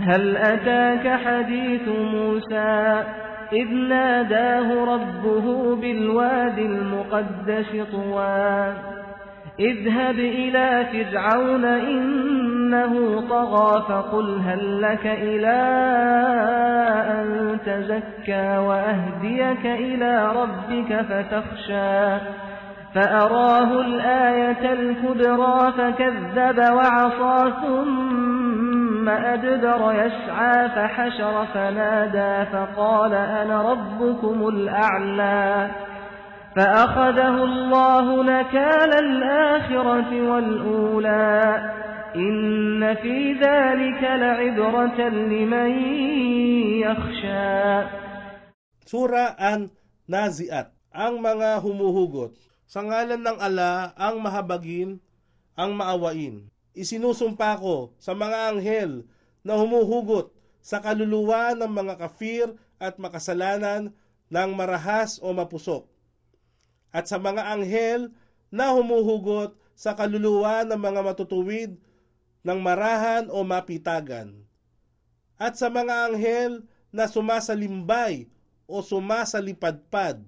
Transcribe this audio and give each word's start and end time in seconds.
هل 0.00 0.36
أتاك 0.36 1.20
حديث 1.26 1.88
موسى 1.88 3.02
إذ 3.52 3.74
ناداه 3.74 4.84
ربه 4.84 5.76
بالواد 5.76 6.58
المقدس 6.58 7.70
طوى 7.92 8.74
اذهب 9.60 10.18
إلى 10.18 10.86
فرعون 10.92 11.64
إنه 11.64 13.20
طغى 13.30 13.82
فقل 13.88 14.40
هل 14.46 14.82
لك 14.82 15.06
إلى 15.06 15.62
أن 17.10 17.58
تزكى 17.66 18.58
وأهديك 18.58 19.66
إلى 19.66 20.32
ربك 20.36 21.00
فتخشى 21.00 22.18
فأراه 22.94 23.80
الآية 23.80 24.72
الكبرى 24.72 25.72
فكذب 25.78 26.58
وعصى 26.72 27.52
ثم 27.62 28.35
أدبر 29.08 29.92
يسعى 29.92 30.68
فحشر 30.68 31.46
فنادى 31.54 32.50
فقال 32.52 33.14
أنا 33.14 33.62
ربكم 33.62 34.48
الأعلى 34.48 35.70
فأخذه 36.56 37.44
الله 37.44 38.22
نكال 38.22 38.92
الآخرة 38.98 40.30
والأولى 40.30 41.42
إن 42.16 42.94
في 42.94 43.32
ذلك 43.32 44.02
لعبرة 44.02 45.08
لمن 45.08 45.70
يخشى 46.80 48.06
Sura 48.86 49.34
ang 49.34 49.66
Naziat, 50.06 50.70
ang 50.94 51.18
mga 51.18 51.58
humuhugot. 51.58 52.38
Sa 52.70 52.86
ngalan 52.86 53.18
ng 53.18 53.38
ala, 53.42 53.90
ang 53.98 54.22
mahabagin, 54.22 55.02
ang 55.58 55.74
maawain. 55.74 56.46
Isinusumpa 56.76 57.56
ko 57.56 57.96
sa 57.96 58.12
mga 58.12 58.52
anghel 58.52 59.08
na 59.40 59.56
humuhugot 59.56 60.28
sa 60.60 60.84
kaluluwa 60.84 61.56
ng 61.56 61.72
mga 61.72 61.94
kafir 61.96 62.52
at 62.76 63.00
makasalanan 63.00 63.96
ng 64.28 64.50
marahas 64.52 65.16
o 65.24 65.32
mapusok. 65.32 65.88
At 66.92 67.08
sa 67.08 67.16
mga 67.16 67.48
anghel 67.48 68.12
na 68.52 68.76
humuhugot 68.76 69.56
sa 69.72 69.96
kaluluwa 69.96 70.68
ng 70.68 70.76
mga 70.76 71.00
matutuwid 71.00 71.80
ng 72.44 72.58
marahan 72.60 73.32
o 73.32 73.40
mapitagan. 73.40 74.36
At 75.40 75.56
sa 75.56 75.72
mga 75.72 76.12
anghel 76.12 76.60
na 76.92 77.08
sumasalimbay 77.08 78.28
o 78.68 78.84
sumasalipadpad 78.84 80.20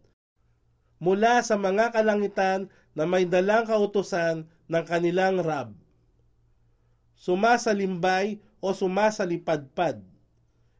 mula 0.97 1.45
sa 1.45 1.61
mga 1.61 1.93
kalangitan 1.93 2.73
na 2.97 3.05
may 3.05 3.29
dalang 3.29 3.69
kautusan 3.69 4.49
ng 4.69 4.85
kanilang 4.89 5.45
Rab. 5.45 5.77
Sumasalimbay 7.19 8.39
o 8.63 8.71
sumasalipadpad. 8.71 10.01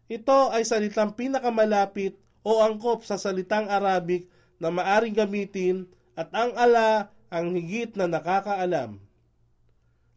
Ito 0.09 0.55
ay 0.55 0.65
salitang 0.65 1.13
pinakamalapit 1.19 2.17
o 2.47 2.63
angkop 2.65 3.05
sa 3.05 3.21
salitang 3.21 3.69
Arabic 3.69 4.31
na 4.57 4.73
maaring 4.73 5.13
gamitin 5.13 5.85
at 6.17 6.31
ang 6.33 6.55
ala 6.57 7.13
ang 7.29 7.53
higit 7.53 7.93
na 7.99 8.09
nakakaalam. 8.09 8.97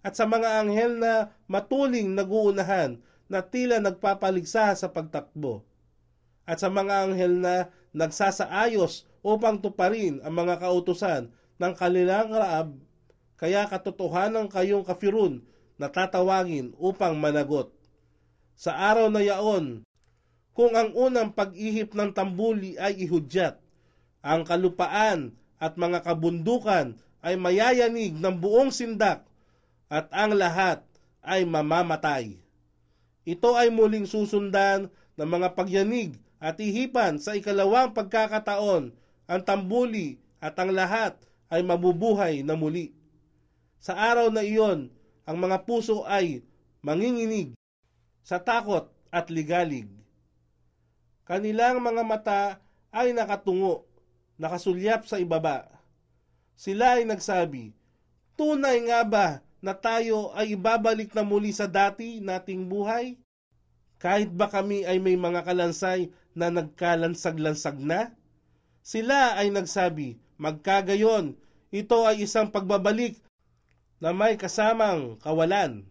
At 0.02 0.16
sa 0.18 0.26
mga 0.26 0.64
anghel 0.64 0.98
na 0.98 1.36
matuling 1.46 2.16
naguunahan 2.16 2.98
na 3.28 3.44
tila 3.44 3.78
nagpapaligsa 3.84 4.74
sa 4.74 4.88
pagtakbo 4.90 5.62
at 6.50 6.58
sa 6.58 6.74
mga 6.74 7.06
anghel 7.06 7.34
na 7.38 7.70
nagsasaayos 7.94 9.06
upang 9.22 9.62
tuparin 9.62 10.24
ang 10.26 10.34
mga 10.34 10.58
kautusan 10.58 11.30
ng 11.62 11.74
kanilang 11.78 12.34
raab, 12.34 12.74
kaya 13.38 13.70
katotohanan 13.70 14.50
kayong 14.50 14.82
kafirun 14.82 15.46
na 15.82 15.90
tatawagin 15.90 16.78
upang 16.78 17.18
managot. 17.18 17.74
Sa 18.54 18.78
araw 18.78 19.10
na 19.10 19.26
yaon, 19.26 19.82
kung 20.54 20.78
ang 20.78 20.94
unang 20.94 21.34
pag-ihip 21.34 21.98
ng 21.98 22.14
tambuli 22.14 22.78
ay 22.78 23.02
ihudyat, 23.02 23.58
ang 24.22 24.46
kalupaan 24.46 25.34
at 25.58 25.74
mga 25.82 26.06
kabundukan 26.06 26.94
ay 27.26 27.34
mayayanig 27.34 28.14
ng 28.14 28.36
buong 28.38 28.70
sindak 28.70 29.26
at 29.90 30.06
ang 30.14 30.38
lahat 30.38 30.86
ay 31.26 31.42
mamamatay. 31.50 32.38
Ito 33.26 33.58
ay 33.58 33.74
muling 33.74 34.06
susundan 34.06 34.94
ng 35.18 35.30
mga 35.30 35.58
pagyanig 35.58 36.22
at 36.38 36.62
ihipan 36.62 37.18
sa 37.18 37.34
ikalawang 37.34 37.98
pagkakataon 37.98 38.94
ang 39.26 39.42
tambuli 39.42 40.22
at 40.38 40.54
ang 40.62 40.74
lahat 40.74 41.18
ay 41.50 41.66
mabubuhay 41.66 42.46
na 42.46 42.54
muli. 42.54 42.94
Sa 43.82 43.98
araw 43.98 44.30
na 44.30 44.46
iyon, 44.46 44.94
ang 45.26 45.38
mga 45.38 45.64
puso 45.64 46.04
ay 46.08 46.42
manginginig 46.82 47.54
sa 48.26 48.42
takot 48.42 48.90
at 49.14 49.30
ligalig. 49.30 49.90
Kanilang 51.28 51.80
mga 51.80 52.04
mata 52.04 52.42
ay 52.92 53.14
nakatungo, 53.16 53.88
nakasulyap 54.36 55.06
sa 55.06 55.22
ibaba. 55.22 55.70
Sila 56.58 57.00
ay 57.00 57.08
nagsabi, 57.08 57.74
Tunay 58.36 58.82
nga 58.90 59.02
ba 59.06 59.28
na 59.62 59.78
tayo 59.78 60.34
ay 60.34 60.58
ibabalik 60.58 61.14
na 61.14 61.22
muli 61.22 61.54
sa 61.54 61.70
dati 61.70 62.18
nating 62.18 62.66
buhay? 62.66 63.22
Kahit 64.02 64.34
ba 64.34 64.50
kami 64.50 64.82
ay 64.82 64.98
may 64.98 65.14
mga 65.14 65.46
kalansay 65.46 66.10
na 66.34 66.50
nagkalansag-lansag 66.50 67.78
na? 67.78 68.18
Sila 68.82 69.38
ay 69.38 69.54
nagsabi, 69.54 70.18
magkagayon, 70.42 71.38
ito 71.70 71.98
ay 72.04 72.26
isang 72.26 72.50
pagbabalik 72.50 73.22
na 74.02 74.10
may 74.12 74.34
kasamang 74.36 75.22
kawalan. 75.22 75.86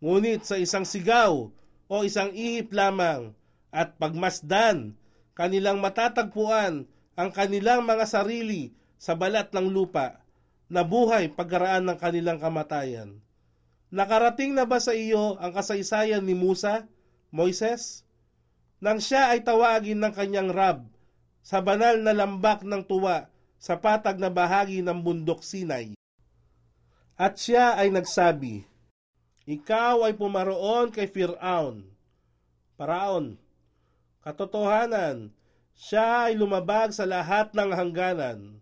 Ngunit 0.00 0.48
sa 0.48 0.56
isang 0.56 0.88
sigaw 0.88 1.52
o 1.86 1.94
isang 2.00 2.32
ihip 2.32 2.72
lamang 2.72 3.36
at 3.68 4.00
pagmasdan, 4.00 4.96
kanilang 5.36 5.84
matatagpuan 5.84 6.88
ang 7.14 7.30
kanilang 7.30 7.84
mga 7.84 8.08
sarili 8.08 8.72
sa 8.96 9.12
balat 9.12 9.52
ng 9.52 9.68
lupa 9.68 10.24
na 10.72 10.80
buhay 10.80 11.28
pagkaraan 11.28 11.84
ng 11.92 11.98
kanilang 12.00 12.40
kamatayan. 12.40 13.20
Nakarating 13.92 14.56
na 14.56 14.64
ba 14.64 14.80
sa 14.80 14.96
iyo 14.96 15.36
ang 15.38 15.52
kasaysayan 15.54 16.24
ni 16.24 16.34
Musa, 16.34 16.88
Moises? 17.30 18.02
Nang 18.80 18.98
siya 18.98 19.30
ay 19.36 19.44
tawagin 19.44 20.00
ng 20.02 20.12
kanyang 20.16 20.50
Rab 20.50 20.88
sa 21.44 21.60
banal 21.60 22.00
na 22.00 22.16
lambak 22.16 22.64
ng 22.64 22.82
tuwa 22.88 23.28
sa 23.60 23.76
patag 23.78 24.16
na 24.16 24.32
bahagi 24.32 24.80
ng 24.80 24.98
bundok 25.04 25.44
Sinai. 25.44 25.94
At 27.14 27.38
siya 27.38 27.78
ay 27.78 27.94
nagsabi, 27.94 28.66
Ikaw 29.46 30.10
ay 30.10 30.18
pumaroon 30.18 30.90
kay 30.90 31.06
Firaun. 31.06 31.86
Paraon, 32.74 33.38
katotohanan, 34.26 35.30
siya 35.78 36.26
ay 36.26 36.34
lumabag 36.34 36.90
sa 36.90 37.06
lahat 37.06 37.54
ng 37.54 37.70
hangganan. 37.70 38.58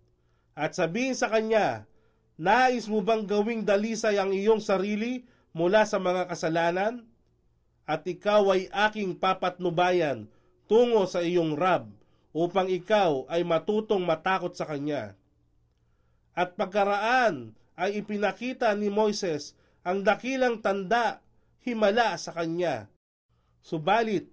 At 0.53 0.77
sabihin 0.77 1.17
sa 1.17 1.33
kanya, 1.33 1.89
Nais 2.37 2.89
mo 2.93 3.01
bang 3.01 3.25
gawing 3.25 3.65
dalisay 3.65 4.21
ang 4.21 4.37
iyong 4.37 4.61
sarili 4.61 5.25
mula 5.57 5.89
sa 5.89 5.97
mga 5.97 6.29
kasalanan? 6.29 7.09
At 7.89 8.05
ikaw 8.05 8.53
ay 8.53 8.69
aking 8.69 9.17
papatnubayan 9.17 10.29
tungo 10.69 11.09
sa 11.09 11.25
iyong 11.25 11.57
Rab 11.57 11.89
upang 12.37 12.69
ikaw 12.69 13.25
ay 13.33 13.45
matutong 13.49 14.05
matakot 14.05 14.53
sa 14.53 14.69
kanya. 14.69 15.17
At 16.33 16.57
pagkaraan 16.57 17.53
ay 17.77 18.05
ipinakita 18.05 18.73
ni 18.77 18.93
Moises 18.93 19.57
ang 19.83 20.05
dakilang 20.07 20.63
tanda 20.63 21.25
himala 21.63 22.15
sa 22.19 22.35
kanya. 22.35 22.91
Subalit, 23.63 24.27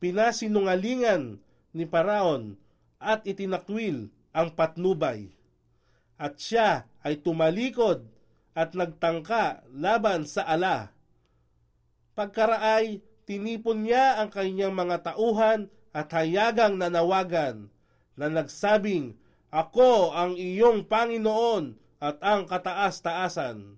pinasinungalingan 0.00 1.40
ni 1.76 1.84
Paraon 1.84 2.56
at 3.00 3.24
itinakwil 3.24 4.08
ang 4.32 4.48
patnubay. 4.56 5.32
At 6.20 6.36
siya 6.36 6.84
ay 7.00 7.20
tumalikod 7.20 8.04
at 8.52 8.76
nagtangka 8.76 9.64
laban 9.72 10.28
sa 10.28 10.44
ala. 10.44 10.92
Pagkaraay, 12.12 13.00
tinipon 13.24 13.88
niya 13.88 14.20
ang 14.20 14.28
kanyang 14.28 14.76
mga 14.76 15.12
tauhan 15.12 15.72
at 15.96 16.12
hayagang 16.12 16.76
nanawagan 16.76 17.72
na 18.18 18.28
nagsabing, 18.28 19.16
Ako 19.48 20.12
ang 20.12 20.36
iyong 20.36 20.84
Panginoon 20.84 21.74
at 22.00 22.16
ang 22.24 22.48
kataas-taasan. 22.48 23.76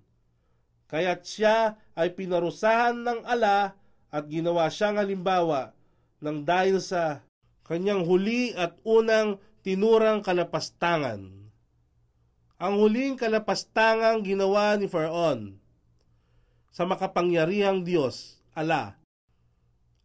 Kaya't 0.87 1.21
siya 1.27 1.75
ay 1.93 2.15
pinarusahan 2.15 2.95
ng 3.03 3.19
ala 3.27 3.75
at 4.07 4.23
ginawa 4.31 4.71
siyang 4.71 4.97
halimbawa 4.97 5.75
ng 6.23 6.47
dahil 6.47 6.79
sa 6.79 7.21
kanyang 7.67 8.07
huli 8.07 8.55
at 8.55 8.79
unang 8.87 9.43
tinurang 9.59 10.23
kalapastangan. 10.23 11.51
Ang 12.63 12.73
huling 12.79 13.19
kalapastangang 13.19 14.23
ginawa 14.23 14.79
ni 14.79 14.87
Pharaon 14.87 15.59
sa 16.71 16.87
makapangyarihang 16.87 17.83
Diyos, 17.83 18.39
ala, 18.55 18.97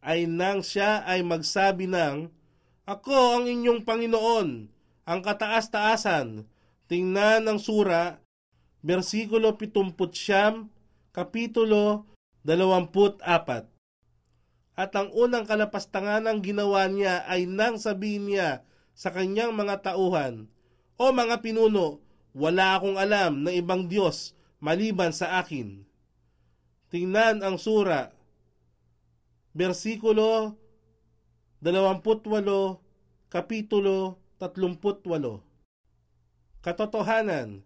ay 0.02 0.26
nang 0.26 0.60
siya 0.60 1.06
ay 1.06 1.22
magsabi 1.22 1.86
ng, 1.86 2.28
Ako 2.88 3.38
ang 3.38 3.44
inyong 3.46 3.86
Panginoon, 3.86 4.48
ang 5.08 5.20
kataas-taasan. 5.22 6.44
Tingnan 6.88 7.44
ang 7.44 7.60
sura, 7.60 8.16
versikulo 8.80 9.60
70, 9.60 9.92
kapitulo 11.12 12.08
24. 12.48 13.68
At 14.72 14.90
ang 14.96 15.12
unang 15.12 15.44
kalapastangan 15.44 16.24
ng 16.24 16.40
ginawa 16.40 16.88
niya 16.88 17.28
ay 17.28 17.44
nang 17.44 17.76
sabihin 17.76 18.32
niya 18.32 18.64
sa 18.96 19.12
kanyang 19.12 19.52
mga 19.52 19.84
tauhan, 19.84 20.48
O 20.96 21.12
mga 21.12 21.44
pinuno, 21.44 22.00
wala 22.32 22.80
akong 22.80 22.96
alam 22.96 23.44
na 23.44 23.52
ibang 23.52 23.84
Diyos 23.84 24.32
maliban 24.56 25.12
sa 25.12 25.44
akin. 25.44 25.84
Tingnan 26.88 27.44
ang 27.44 27.60
sura, 27.60 28.16
versikulo 29.52 30.56
28, 31.60 32.00
kapitulo 33.28 34.16
38 34.40 35.47
Katotohanan, 36.67 37.63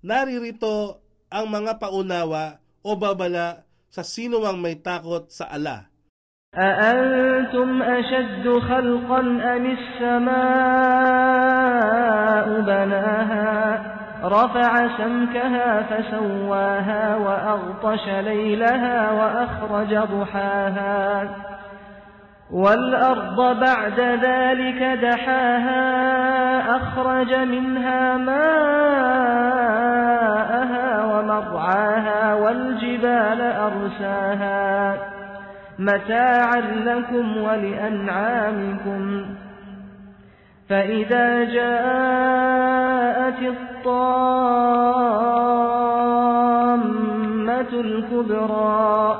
naririto 0.00 1.04
ang 1.28 1.50
mga 1.50 1.76
paunawa 1.76 2.60
o 2.80 2.96
babala 2.96 3.68
sa 3.92 4.00
sino 4.00 4.42
ang 4.48 4.60
may 4.60 4.80
takot 4.80 5.28
sa 5.28 5.48
ala. 5.50 5.94
أأنتم 6.54 7.82
أشد 7.82 8.58
خلقا 8.58 9.20
أم 9.20 9.66
السماء 9.74 10.44
بناها 12.60 13.82
رفع 14.24 14.98
سمكها 14.98 15.82
فسواها 15.82 17.16
وأغطش 17.16 18.08
ليلها 18.08 19.12
وأخرج 19.12 19.94
ضحاها 19.94 21.28
والأرض 22.50 23.60
بعد 23.60 24.00
ذلك 24.00 24.82
دحاها 25.02 25.84
أخرج 26.99 27.33
منها 27.33 28.17
ماءها 28.17 28.39
ومرعاها 31.05 32.33
والجبال 32.33 33.41
أرساها 33.41 34.97
متاعا 35.79 36.61
لكم 36.61 37.37
ولأنعامكم 37.37 39.25
فإذا 40.69 41.43
جاءت 41.43 43.39
الطامة 43.41 44.39
الكبرى 47.73 49.19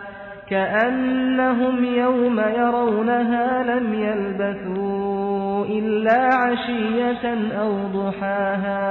كأنهم 0.50 1.76
يوم 1.84 2.36
يرونها 2.40 3.46
لم 3.62 3.86
يلبثوا 3.94 5.64
إلا 5.66 6.20
عشية 6.34 7.24
أو 7.60 7.70
ضحاها 7.90 8.84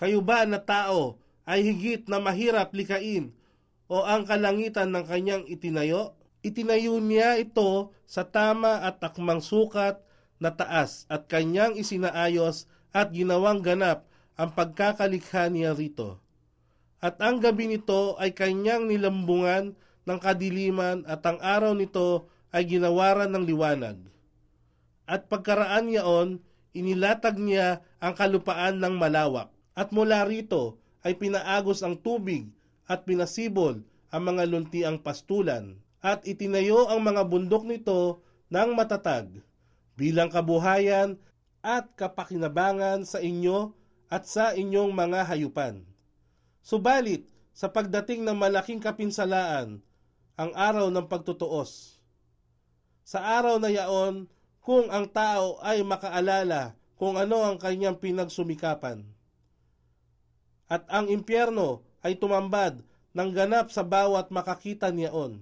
Kayo 0.00 0.24
ba 0.24 0.48
na 0.48 0.56
tao 0.56 1.20
ay 1.44 1.60
higit 1.60 2.08
na 2.08 2.16
mahirap 2.16 2.72
likain 2.72 3.36
o 3.84 4.00
ang 4.00 4.24
kalangitan 4.24 4.88
ng 4.88 5.04
kanyang 5.04 5.44
itinayo? 5.44 6.16
Itinayo 6.40 6.96
niya 7.04 7.36
ito 7.36 7.92
sa 8.08 8.24
tama 8.24 8.80
at 8.80 8.96
takmang 8.96 9.44
sukat 9.44 10.00
na 10.40 10.48
taas 10.56 11.04
at 11.12 11.28
kanyang 11.28 11.76
isinaayos 11.76 12.64
at 12.96 13.12
ginawang 13.12 13.60
ganap 13.60 14.08
ang 14.40 14.56
pagkakalikha 14.56 15.52
niya 15.52 15.76
rito. 15.76 16.16
At 17.04 17.20
ang 17.20 17.44
gabi 17.44 17.68
nito 17.68 18.16
ay 18.16 18.32
kanyang 18.32 18.88
nilambungan 18.88 19.76
ng 20.05 20.19
kadiliman 20.21 21.01
at 21.09 21.25
ang 21.25 21.41
araw 21.41 21.73
nito 21.73 22.29
ay 22.53 22.65
ginawaran 22.69 23.29
ng 23.33 23.43
liwanag. 23.43 23.97
At 25.05 25.29
pagkaraan 25.29 25.91
niyaon, 25.91 26.41
inilatag 26.73 27.37
niya 27.37 27.85
ang 28.01 28.17
kalupaan 28.17 28.81
ng 28.81 28.95
malawak. 28.97 29.53
At 29.75 29.91
mula 29.91 30.23
rito 30.23 30.79
ay 31.03 31.19
pinaagos 31.19 31.83
ang 31.83 31.99
tubig 31.99 32.47
at 32.87 33.03
pinasibol 33.03 33.83
ang 34.09 34.23
mga 34.23 34.43
luntiang 34.49 34.97
pastulan. 35.01 35.77
At 35.99 36.23
itinayo 36.25 36.87
ang 36.89 37.01
mga 37.01 37.25
bundok 37.25 37.65
nito 37.65 38.23
ng 38.49 38.77
matatag 38.77 39.41
bilang 39.97 40.29
kabuhayan 40.29 41.17
at 41.65 41.89
kapakinabangan 41.97 43.03
sa 43.09 43.17
inyo 43.19 43.73
at 44.05 44.29
sa 44.29 44.53
inyong 44.53 44.93
mga 44.93 45.25
hayupan. 45.25 45.81
Subalit, 46.61 47.25
sa 47.55 47.71
pagdating 47.71 48.21
ng 48.27 48.35
malaking 48.35 48.83
kapinsalaan, 48.83 49.79
ang 50.35 50.51
araw 50.51 50.91
ng 50.91 51.07
pagtutuos. 51.07 51.95
Sa 53.07 53.23
araw 53.23 53.55
na 53.55 53.71
yaon, 53.71 54.27
kung 54.59 54.91
ang 54.91 55.07
tao 55.07 55.61
ay 55.63 55.79
makaalala 55.85 56.75
kung 56.99 57.15
ano 57.15 57.39
ang 57.43 57.55
kanyang 57.55 57.95
pinagsumikapan. 57.95 59.07
At 60.67 60.83
ang 60.91 61.07
impyerno 61.07 61.85
ay 62.03 62.19
tumambad 62.19 62.83
ng 63.15 63.29
ganap 63.31 63.71
sa 63.71 63.85
bawat 63.85 64.27
makakita 64.33 64.91
niyaon. 64.91 65.39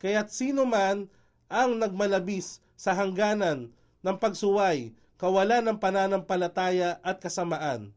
Kaya't 0.00 0.32
sino 0.32 0.66
man 0.66 1.06
ang 1.46 1.78
nagmalabis 1.78 2.64
sa 2.74 2.96
hangganan 2.96 3.70
ng 4.00 4.16
pagsuway, 4.16 4.96
kawalan 5.20 5.70
ng 5.70 5.78
pananampalataya 5.78 6.98
at 7.04 7.20
kasamaan. 7.20 7.92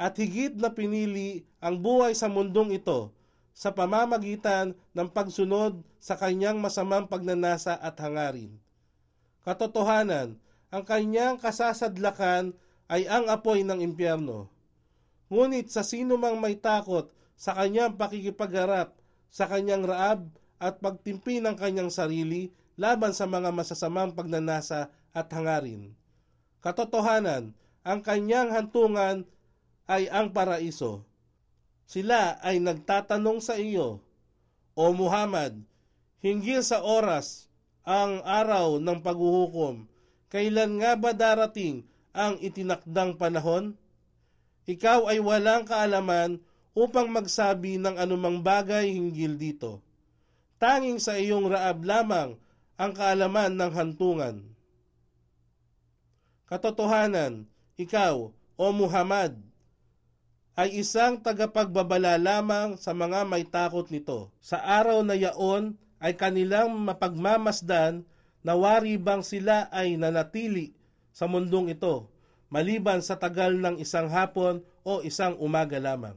At 0.00 0.16
higit 0.16 0.56
na 0.56 0.72
pinili 0.72 1.44
ang 1.60 1.76
buhay 1.76 2.16
sa 2.16 2.30
mundong 2.30 2.78
ito 2.78 3.12
sa 3.60 3.76
pamamagitan 3.76 4.72
ng 4.96 5.08
pagsunod 5.12 5.84
sa 6.00 6.16
kanyang 6.16 6.56
masamang 6.56 7.04
pagnanasa 7.04 7.76
at 7.76 7.92
hangarin. 8.00 8.56
Katotohanan, 9.44 10.40
ang 10.72 10.84
kanyang 10.88 11.36
kasasadlakan 11.36 12.56
ay 12.88 13.04
ang 13.04 13.28
apoy 13.28 13.60
ng 13.60 13.84
impyerno. 13.84 14.48
Ngunit 15.28 15.68
sa 15.68 15.84
sino 15.84 16.16
mang 16.16 16.40
may 16.40 16.56
takot 16.56 17.12
sa 17.36 17.52
kanyang 17.52 18.00
pakikipagharap 18.00 18.96
sa 19.28 19.44
kanyang 19.44 19.84
raab 19.84 20.32
at 20.56 20.80
pagtimpi 20.80 21.44
ng 21.44 21.60
kanyang 21.60 21.92
sarili 21.92 22.48
laban 22.80 23.12
sa 23.12 23.28
mga 23.28 23.52
masasamang 23.52 24.16
pagnanasa 24.16 24.88
at 25.12 25.28
hangarin. 25.36 25.92
Katotohanan, 26.64 27.52
ang 27.84 28.00
kanyang 28.00 28.56
hantungan 28.56 29.28
ay 29.84 30.08
ang 30.08 30.32
paraiso. 30.32 31.04
Sila 31.90 32.38
ay 32.38 32.62
nagtatanong 32.62 33.42
sa 33.42 33.58
iyo, 33.58 33.98
O 34.78 34.94
Muhammad, 34.94 35.58
hinggil 36.22 36.62
sa 36.62 36.86
oras, 36.86 37.50
ang 37.82 38.22
araw 38.22 38.78
ng 38.78 39.02
paghuhukom, 39.02 39.90
kailan 40.30 40.78
nga 40.78 40.94
ba 40.94 41.10
darating 41.10 41.82
ang 42.14 42.38
itinakdang 42.38 43.18
panahon? 43.18 43.74
Ikaw 44.70 45.10
ay 45.10 45.18
walang 45.18 45.66
kaalaman 45.66 46.38
upang 46.78 47.10
magsabi 47.10 47.82
ng 47.82 47.98
anumang 47.98 48.38
bagay 48.38 48.94
hinggil 48.94 49.34
dito. 49.34 49.82
Tanging 50.62 51.02
sa 51.02 51.18
iyong 51.18 51.50
raab 51.50 51.82
lamang 51.82 52.38
ang 52.78 52.92
kaalaman 52.94 53.58
ng 53.58 53.72
hantungan. 53.74 54.36
Katotohanan, 56.46 57.50
ikaw, 57.74 58.30
O 58.54 58.66
Muhammad, 58.70 59.49
ay 60.58 60.82
isang 60.82 61.18
tagapagbabala 61.20 62.18
lamang 62.18 62.74
sa 62.78 62.90
mga 62.90 63.26
may 63.26 63.46
takot 63.46 63.86
nito. 63.90 64.30
Sa 64.42 64.58
araw 64.58 65.02
na 65.06 65.14
yaon 65.14 65.78
ay 66.02 66.16
kanilang 66.16 66.74
mapagmamasdan 66.74 68.02
na 68.40 68.52
wari 68.56 68.96
bang 68.96 69.20
sila 69.20 69.68
ay 69.70 70.00
nanatili 70.00 70.72
sa 71.12 71.28
mundong 71.28 71.74
ito, 71.74 72.08
maliban 72.48 73.04
sa 73.04 73.18
tagal 73.18 73.52
ng 73.58 73.76
isang 73.82 74.08
hapon 74.08 74.64
o 74.86 75.04
isang 75.04 75.36
umaga 75.36 75.76
lamang. 75.76 76.16